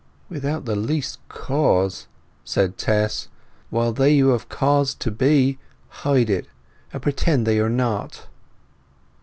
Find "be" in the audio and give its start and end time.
5.11-5.59